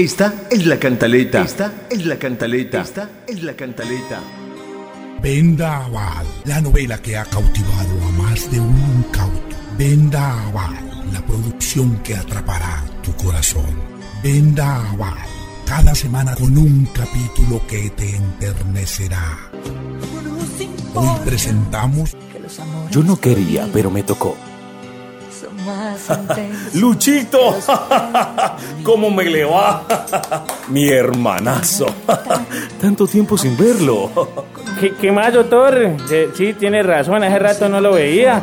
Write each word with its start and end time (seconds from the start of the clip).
Esta 0.00 0.32
es 0.50 0.64
la 0.64 0.78
cantaleta. 0.78 1.42
Esta 1.42 1.70
es 1.90 2.06
la 2.06 2.18
cantaleta. 2.18 2.80
Esta 2.80 3.10
es 3.26 3.42
la 3.42 3.52
cantaleta. 3.52 4.18
Vendaval, 5.22 6.26
la 6.46 6.62
novela 6.62 6.96
que 7.02 7.18
ha 7.18 7.26
cautivado 7.26 8.02
a 8.06 8.10
más 8.12 8.50
de 8.50 8.60
un 8.60 8.78
incauto. 8.96 9.56
Vendaval, 9.76 11.12
la 11.12 11.20
producción 11.26 11.98
que 11.98 12.16
atrapará 12.16 12.82
tu 13.02 13.12
corazón. 13.12 13.76
Vendaval, 14.22 15.18
cada 15.66 15.94
semana 15.94 16.34
con 16.34 16.56
un 16.56 16.86
capítulo 16.94 17.60
que 17.66 17.90
te 17.90 18.16
enternecerá. 18.16 19.50
Hoy 20.94 21.18
presentamos 21.26 22.16
Yo 22.90 23.02
no 23.02 23.20
quería, 23.20 23.68
pero 23.70 23.90
me 23.90 24.02
tocó. 24.02 24.34
Luchito, 26.74 27.58
¿cómo 28.82 29.10
me 29.10 29.24
le 29.24 29.44
va? 29.44 29.84
Mi 30.68 30.88
hermanazo. 30.88 31.86
Tanto 32.80 33.06
tiempo 33.06 33.36
sin 33.36 33.56
verlo. 33.56 34.10
¿Qué, 34.80 34.92
qué 34.92 35.12
más, 35.12 35.32
doctor? 35.32 35.96
Sí, 36.34 36.54
tiene 36.54 36.82
razón, 36.82 37.22
hace 37.22 37.38
rato 37.38 37.68
no 37.68 37.80
lo 37.80 37.92
veía. 37.92 38.42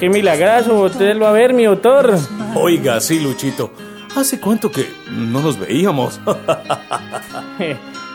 Qué 0.00 0.08
milagroso 0.08 0.74
volverlo 0.74 1.26
a 1.26 1.32
ver, 1.32 1.54
mi 1.54 1.64
doctor. 1.64 2.18
Oiga, 2.54 3.00
sí, 3.00 3.20
Luchito. 3.20 3.72
¿Hace 4.14 4.40
cuánto 4.40 4.70
que 4.70 4.86
no 5.10 5.40
nos 5.42 5.58
veíamos? 5.58 6.20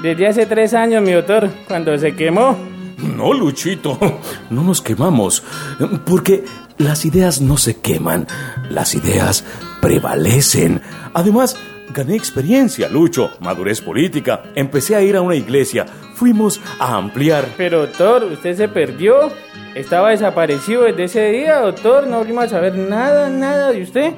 Desde 0.02 0.28
hace 0.28 0.46
tres 0.48 0.74
años, 0.74 1.04
mi 1.04 1.12
doctor, 1.12 1.50
cuando 1.68 1.96
se 1.98 2.16
quemó. 2.16 2.71
No, 3.04 3.34
Luchito, 3.34 3.98
no 4.50 4.64
nos 4.64 4.82
quemamos, 4.82 5.44
porque 6.06 6.44
las 6.78 7.06
ideas 7.06 7.42
no 7.42 7.58
se 7.58 7.78
queman, 7.78 8.28
las 8.70 8.96
ideas 8.96 9.44
prevalecen. 9.82 10.82
Además, 11.14 11.58
gané 11.94 12.16
experiencia, 12.16 12.90
Lucho, 12.90 13.32
madurez 13.40 13.82
política, 13.82 14.44
empecé 14.56 14.96
a 14.96 15.02
ir 15.02 15.16
a 15.16 15.22
una 15.22 15.36
iglesia, 15.36 15.86
fuimos 16.16 16.62
a 16.80 16.96
ampliar. 16.96 17.48
Pero, 17.58 17.82
doctor, 17.82 18.24
usted 18.26 18.56
se 18.56 18.68
perdió. 18.68 19.32
Estaba 19.76 20.10
desaparecido 20.10 20.84
desde 20.84 21.06
ese 21.06 21.32
día, 21.32 21.62
doctor. 21.62 22.06
No 22.06 22.18
volvimos 22.18 22.46
a 22.46 22.50
saber 22.50 22.76
nada, 22.76 23.30
nada 23.30 23.72
de 23.72 23.84
usted. 23.84 24.14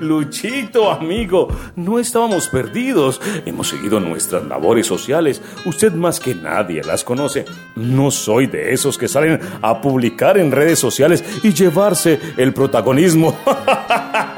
Luchito, 0.00 0.90
amigo, 0.90 1.48
no 1.76 1.98
estábamos 1.98 2.48
perdidos. 2.48 3.20
Hemos 3.46 3.68
seguido 3.68 4.00
nuestras 4.00 4.44
labores 4.44 4.86
sociales. 4.86 5.42
Usted 5.64 5.92
más 5.92 6.20
que 6.20 6.34
nadie 6.34 6.82
las 6.82 7.04
conoce. 7.04 7.44
No 7.76 8.10
soy 8.10 8.46
de 8.46 8.72
esos 8.72 8.98
que 8.98 9.08
salen 9.08 9.40
a 9.60 9.80
publicar 9.80 10.38
en 10.38 10.52
redes 10.52 10.78
sociales 10.78 11.24
y 11.42 11.52
llevarse 11.52 12.20
el 12.36 12.52
protagonismo. 12.54 13.36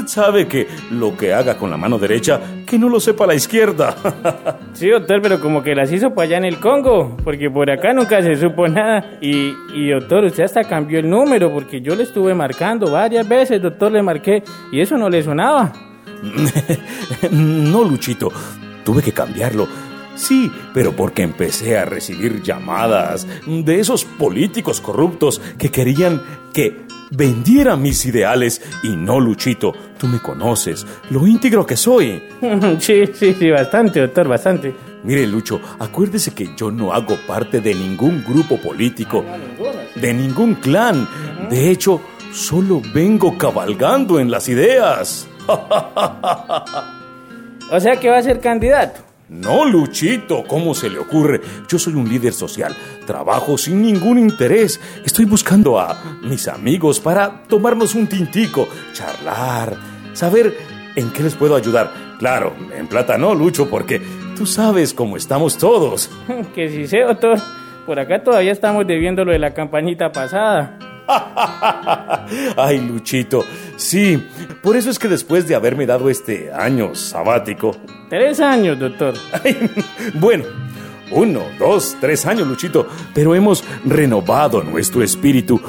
Usted 0.00 0.08
sabe 0.08 0.48
que 0.48 0.66
lo 0.92 1.14
que 1.14 1.34
haga 1.34 1.58
con 1.58 1.68
la 1.68 1.76
mano 1.76 1.98
derecha, 1.98 2.40
que 2.66 2.78
no 2.78 2.88
lo 2.88 3.00
sepa 3.00 3.26
la 3.26 3.34
izquierda. 3.34 3.94
Sí, 4.72 4.88
doctor, 4.88 5.20
pero 5.20 5.40
como 5.40 5.62
que 5.62 5.74
las 5.74 5.92
hizo 5.92 6.14
para 6.14 6.26
allá 6.26 6.38
en 6.38 6.44
el 6.46 6.58
Congo, 6.58 7.16
porque 7.22 7.50
por 7.50 7.68
acá 7.70 7.92
nunca 7.92 8.22
se 8.22 8.36
supo 8.36 8.66
nada. 8.66 9.18
Y, 9.20 9.52
y, 9.74 9.90
doctor, 9.90 10.24
usted 10.24 10.44
hasta 10.44 10.64
cambió 10.64 11.00
el 11.00 11.10
número, 11.10 11.52
porque 11.52 11.82
yo 11.82 11.94
le 11.94 12.04
estuve 12.04 12.34
marcando 12.34 12.90
varias 12.90 13.28
veces, 13.28 13.60
doctor, 13.60 13.92
le 13.92 14.00
marqué, 14.00 14.42
y 14.72 14.80
eso 14.80 14.96
no 14.96 15.10
le 15.10 15.22
sonaba. 15.22 15.72
no, 17.30 17.84
Luchito, 17.84 18.32
tuve 18.84 19.02
que 19.02 19.12
cambiarlo. 19.12 19.68
Sí, 20.14 20.50
pero 20.72 20.92
porque 20.92 21.22
empecé 21.22 21.76
a 21.76 21.84
recibir 21.84 22.42
llamadas 22.42 23.26
de 23.46 23.80
esos 23.80 24.04
políticos 24.04 24.80
corruptos 24.80 25.42
que 25.58 25.70
querían 25.70 26.22
que 26.54 26.86
vendiera 27.10 27.76
mis 27.76 28.04
ideales 28.06 28.62
y 28.82 28.96
no, 28.96 29.20
Luchito, 29.20 29.72
tú 29.98 30.06
me 30.06 30.20
conoces, 30.20 30.86
lo 31.10 31.26
íntegro 31.26 31.66
que 31.66 31.76
soy. 31.76 32.22
Sí, 32.80 33.04
sí, 33.12 33.34
sí, 33.34 33.50
bastante, 33.50 34.00
doctor, 34.00 34.28
bastante. 34.28 34.74
Mire, 35.02 35.26
Lucho, 35.26 35.60
acuérdese 35.78 36.32
que 36.32 36.50
yo 36.56 36.70
no 36.70 36.92
hago 36.92 37.16
parte 37.26 37.60
de 37.60 37.74
ningún 37.74 38.22
grupo 38.26 38.58
político, 38.58 39.24
de 39.94 40.12
ningún 40.12 40.56
clan. 40.56 41.08
De 41.48 41.70
hecho, 41.70 42.00
solo 42.32 42.82
vengo 42.94 43.36
cabalgando 43.38 44.20
en 44.20 44.30
las 44.30 44.48
ideas. 44.48 45.26
O 47.72 47.78
sea 47.78 47.94
que 48.00 48.10
va 48.10 48.18
a 48.18 48.22
ser 48.22 48.40
candidato. 48.40 49.00
No, 49.30 49.64
Luchito, 49.64 50.42
¿cómo 50.42 50.74
se 50.74 50.90
le 50.90 50.98
ocurre? 50.98 51.40
Yo 51.68 51.78
soy 51.78 51.94
un 51.94 52.08
líder 52.08 52.32
social, 52.32 52.74
trabajo 53.06 53.56
sin 53.56 53.80
ningún 53.80 54.18
interés. 54.18 54.80
Estoy 55.04 55.24
buscando 55.24 55.78
a 55.78 56.18
mis 56.24 56.48
amigos 56.48 56.98
para 56.98 57.44
tomarnos 57.44 57.94
un 57.94 58.08
tintico, 58.08 58.66
charlar, 58.92 59.76
saber 60.14 60.52
en 60.96 61.12
qué 61.12 61.22
les 61.22 61.36
puedo 61.36 61.54
ayudar. 61.54 61.92
Claro, 62.18 62.56
en 62.76 62.88
plata 62.88 63.16
no, 63.18 63.32
Lucho, 63.32 63.70
porque 63.70 64.02
tú 64.36 64.46
sabes 64.46 64.92
cómo 64.92 65.16
estamos 65.16 65.56
todos. 65.56 66.10
Que 66.52 66.68
si 66.68 66.88
sé, 66.88 67.02
doctor. 67.02 67.38
Por 67.86 68.00
acá 68.00 68.24
todavía 68.24 68.50
estamos 68.50 68.84
debiendo 68.84 69.24
lo 69.24 69.30
de 69.30 69.38
la 69.38 69.54
campañita 69.54 70.10
pasada. 70.10 70.76
Ay, 72.56 72.80
Luchito, 72.80 73.44
sí, 73.76 74.26
por 74.60 74.76
eso 74.76 74.90
es 74.90 74.98
que 74.98 75.06
después 75.06 75.46
de 75.46 75.54
haberme 75.54 75.86
dado 75.86 76.10
este 76.10 76.52
año 76.52 76.96
sabático... 76.96 77.76
Tres 78.10 78.40
años, 78.40 78.78
doctor. 78.78 79.14
Bueno, 80.14 80.44
uno, 81.12 81.44
dos, 81.60 81.96
tres 82.00 82.26
años, 82.26 82.48
Luchito, 82.48 82.88
pero 83.14 83.36
hemos 83.36 83.64
renovado 83.84 84.64
nuestro 84.64 85.04
espíritu 85.04 85.60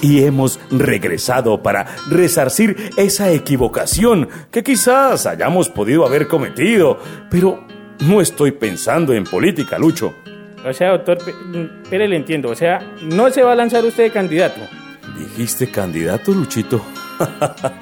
y 0.00 0.22
hemos 0.22 0.60
regresado 0.70 1.60
para 1.60 1.86
resarcir 2.08 2.90
esa 2.96 3.32
equivocación 3.32 4.28
que 4.52 4.62
quizás 4.62 5.26
hayamos 5.26 5.68
podido 5.68 6.06
haber 6.06 6.28
cometido, 6.28 7.00
pero 7.28 7.64
no 8.06 8.20
estoy 8.20 8.52
pensando 8.52 9.12
en 9.12 9.24
política, 9.24 9.76
Lucho. 9.76 10.14
O 10.64 10.72
sea, 10.72 10.90
doctor, 10.90 11.18
pero 11.90 12.06
le 12.06 12.16
entiendo, 12.16 12.50
o 12.50 12.54
sea, 12.54 12.78
no 13.02 13.28
se 13.30 13.42
va 13.42 13.52
a 13.52 13.56
lanzar 13.56 13.84
usted 13.84 14.04
de 14.04 14.10
candidato. 14.10 14.60
¿Dijiste 15.18 15.68
candidato, 15.68 16.32
Luchito? 16.32 16.80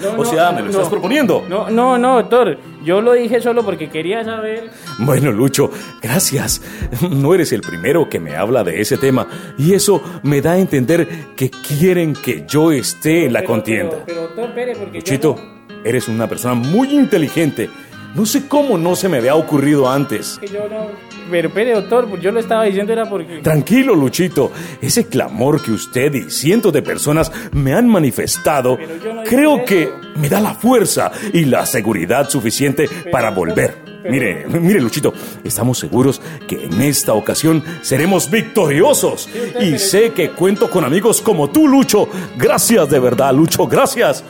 No, 0.00 0.10
o 0.10 0.16
no, 0.18 0.24
sea, 0.24 0.52
¿me 0.52 0.58
lo 0.60 0.64
no. 0.66 0.70
estás 0.70 0.88
proponiendo? 0.88 1.44
No, 1.48 1.68
no, 1.70 1.98
no, 1.98 2.16
doctor. 2.16 2.58
Yo 2.84 3.00
lo 3.00 3.12
dije 3.12 3.40
solo 3.40 3.64
porque 3.64 3.88
quería 3.90 4.24
saber. 4.24 4.70
Bueno, 4.98 5.32
Lucho, 5.32 5.70
gracias. 6.02 6.62
No 7.10 7.34
eres 7.34 7.52
el 7.52 7.60
primero 7.60 8.08
que 8.08 8.18
me 8.20 8.36
habla 8.36 8.62
de 8.64 8.80
ese 8.80 8.96
tema 8.96 9.26
y 9.58 9.74
eso 9.74 10.02
me 10.22 10.40
da 10.40 10.52
a 10.52 10.58
entender 10.58 11.08
que 11.36 11.50
quieren 11.50 12.14
que 12.14 12.44
yo 12.48 12.72
esté 12.72 13.26
en 13.26 13.32
la 13.32 13.40
Pero- 13.40 13.50
contienda. 13.52 13.90
Pero, 13.90 14.04
pero, 14.06 14.20
doctor, 14.22 14.54
Pérez, 14.54 14.78
porque. 14.78 14.98
Luchito, 14.98 15.36
eres 15.84 16.08
una 16.08 16.26
persona 16.28 16.54
muy 16.54 16.90
inteligente. 16.94 17.68
No 18.14 18.24
sé 18.24 18.48
cómo 18.48 18.78
no 18.78 18.96
se 18.96 19.08
me 19.10 19.18
había 19.18 19.34
ocurrido 19.34 19.90
antes. 19.90 20.34
no- 20.36 20.40
que 20.40 20.46
yo 20.48 20.68
no. 20.68 20.86
Pero, 21.30 21.50
Pérez, 21.50 21.74
doctor, 21.74 22.20
yo 22.20 22.30
lo 22.32 22.40
estaba 22.40 22.64
diciendo 22.64 22.92
era 22.92 23.08
porque. 23.08 23.38
Tranquilo, 23.42 23.94
Luchito. 23.94 24.52
Ese 24.80 25.06
clamor 25.06 25.62
que 25.62 25.72
usted 25.72 26.14
y 26.14 26.30
cientos 26.30 26.72
de 26.72 26.82
personas 26.82 27.32
me 27.52 27.72
han 27.74 27.88
manifestado, 27.88 28.78
no 28.78 29.22
creo 29.24 29.56
eso. 29.56 29.64
que 29.64 29.90
me 30.16 30.28
da 30.28 30.40
la 30.40 30.54
fuerza 30.54 31.10
y 31.32 31.44
la 31.46 31.66
seguridad 31.66 32.28
suficiente 32.30 32.88
para 33.10 33.30
volver. 33.30 33.74
pero- 33.82 33.86
Mire, 34.08 34.46
mire, 34.46 34.80
Luchito, 34.80 35.12
estamos 35.42 35.80
seguros 35.80 36.20
que 36.46 36.66
en 36.66 36.80
esta 36.80 37.12
ocasión 37.14 37.60
seremos 37.82 38.30
victoriosos. 38.30 39.28
Y 39.60 39.78
sé 39.78 40.10
que 40.12 40.30
cuento 40.30 40.70
con 40.70 40.84
amigos 40.84 41.20
como 41.20 41.50
tú, 41.50 41.66
Lucho. 41.66 42.08
Gracias 42.38 42.88
de 42.88 43.00
verdad, 43.00 43.34
Lucho, 43.34 43.66
gracias. 43.66 44.22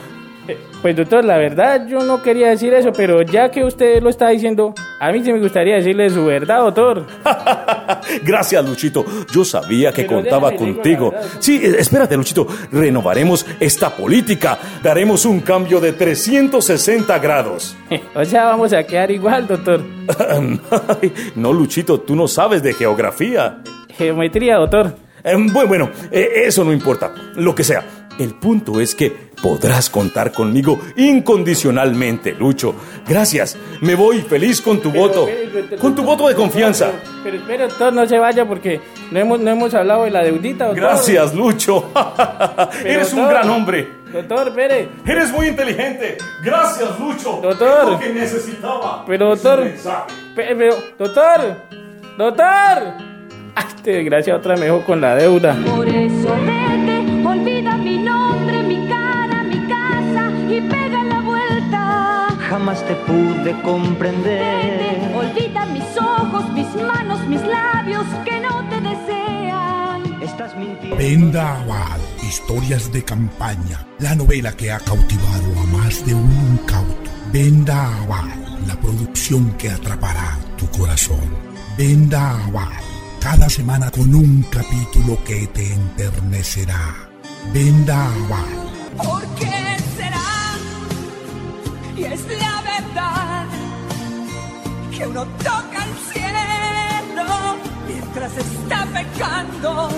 Pues, 0.81 0.95
doctor, 0.95 1.23
la 1.25 1.37
verdad, 1.37 1.87
yo 1.87 2.01
no 2.03 2.21
quería 2.23 2.49
decir 2.49 2.73
eso, 2.73 2.91
pero 2.91 3.21
ya 3.21 3.51
que 3.51 3.63
usted 3.63 4.01
lo 4.01 4.09
está 4.09 4.29
diciendo, 4.29 4.73
a 4.99 5.11
mí 5.11 5.23
sí 5.23 5.31
me 5.31 5.39
gustaría 5.39 5.75
decirle 5.75 6.09
su 6.09 6.25
verdad, 6.25 6.61
doctor. 6.61 7.05
Gracias, 8.23 8.65
Luchito. 8.65 9.05
Yo 9.31 9.45
sabía 9.45 9.91
que 9.91 10.03
Pero 10.03 10.15
contaba 10.17 10.51
contigo. 10.53 11.11
verdad. 11.11 11.27
Sí, 11.39 11.59
eh, 11.63 11.75
espérate, 11.79 12.15
Luchito. 12.17 12.47
Renovaremos 12.71 13.45
esta 13.59 13.89
política. 13.95 14.57
Daremos 14.81 15.25
un 15.25 15.41
cambio 15.41 15.79
de 15.79 15.93
360 15.93 17.19
grados. 17.19 17.75
O 18.15 18.25
sea, 18.25 18.45
vamos 18.45 18.73
a 18.73 18.83
quedar 18.83 19.11
igual, 19.11 19.47
doctor. 19.47 19.81
No, 21.35 21.53
Luchito, 21.53 21.99
tú 21.99 22.15
no 22.15 22.27
sabes 22.27 22.63
de 22.63 22.73
geografía. 22.73 23.61
Geometría, 23.95 24.55
doctor. 24.57 24.95
Eh, 25.23 25.35
bueno, 25.51 25.67
bueno, 25.67 25.89
eh, 26.11 26.29
eso 26.45 26.63
no 26.63 26.73
importa. 26.73 27.13
Lo 27.35 27.53
que 27.53 27.63
sea. 27.63 27.85
El 28.19 28.33
punto 28.35 28.79
es 28.79 28.95
que 28.95 29.26
podrás 29.41 29.89
contar 29.89 30.31
conmigo 30.31 30.79
incondicionalmente, 30.95 32.33
Lucho. 32.33 32.75
Gracias. 33.07 33.57
Me 33.81 33.95
voy 33.95 34.21
feliz 34.21 34.61
con 34.61 34.81
tu 34.81 34.91
voto. 34.91 35.25
Pero, 35.25 35.65
pero, 35.69 35.81
Con 35.81 35.95
tu 35.95 36.03
voto 36.03 36.27
de 36.27 36.35
confianza. 36.35 36.91
Pero, 36.91 37.13
pero 37.23 37.37
espere, 37.37 37.63
doctor, 37.67 37.93
no 37.93 38.07
se 38.07 38.17
vaya 38.17 38.45
porque 38.45 38.81
no 39.11 39.19
hemos, 39.19 39.39
no 39.39 39.51
hemos 39.51 39.73
hablado 39.73 40.03
de 40.05 40.11
la 40.11 40.23
deudita, 40.23 40.65
doctor. 40.65 40.83
Gracias, 40.83 41.33
Lucho. 41.33 41.91
Eres 42.83 43.11
un 43.13 43.19
doctor. 43.19 43.33
gran 43.33 43.49
hombre. 43.49 43.87
Doctor, 44.11 44.47
espere. 44.47 44.89
Eres 45.05 45.31
muy 45.31 45.47
inteligente. 45.47 46.17
Gracias, 46.43 46.99
Lucho. 46.99 47.39
Doctor. 47.41 47.83
Es 47.83 47.89
lo 47.89 47.99
que 47.99 48.13
necesitaba. 48.13 49.05
Pero, 49.05 49.29
doctor. 49.29 49.71
Pero, 50.35 50.75
doctor. 50.97 51.57
Doctor. 52.17 53.07
Ay, 53.55 53.65
este 53.75 53.91
desgraciado 53.91 54.39
otra 54.39 54.55
me 54.55 54.65
dejó 54.65 54.83
con 54.83 55.01
la 55.01 55.15
deuda. 55.15 55.55
Por 55.65 55.87
eso 55.87 56.35
jamás 62.49 62.85
te 62.85 62.95
pude 62.95 63.61
comprender. 63.61 65.11
Olvida 65.15 65.65
mis 65.65 65.97
ojos, 65.97 66.49
mis 66.53 66.67
manos, 66.75 67.19
mis 67.27 67.41
labios 67.41 68.05
que 68.23 68.39
no 68.39 68.67
te 68.69 68.81
desean. 68.81 70.21
Estás 70.21 70.55
mintiendo. 70.55 70.97
Vendaval, 70.97 71.99
historias 72.23 72.91
de 72.91 73.03
campaña, 73.03 73.85
la 73.99 74.15
novela 74.15 74.51
que 74.53 74.71
ha 74.71 74.79
cautivado 74.79 75.59
a 75.59 75.63
más 75.77 76.05
de 76.05 76.13
un 76.13 76.31
incauto. 76.53 77.11
Vendaval, 77.31 78.57
la 78.65 78.75
producción 78.79 79.51
que 79.57 79.69
atrapará 79.69 80.37
tu 80.57 80.67
corazón. 80.77 81.29
Vendaval, 81.77 82.71
cada 83.19 83.49
semana 83.49 83.91
con 83.91 84.13
un 84.15 84.43
capítulo 84.43 85.21
que 85.25 85.47
te 85.47 85.73
enternecerá. 85.73 86.95
Vendaval. 87.53 88.67
¿Por 88.97 89.23
qué? 89.35 89.56
Y 91.97 92.03
es 92.03 92.21
la 92.27 92.61
verdad 92.61 93.45
que 94.95 95.07
uno 95.07 95.25
toca 95.43 95.83
el 95.83 95.95
cielo 96.13 97.57
mientras 97.87 98.37
está 98.37 98.85
pecando. 98.93 99.89